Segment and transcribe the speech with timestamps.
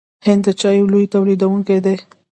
[0.25, 1.95] هند د چایو لوی تولیدونکی دی.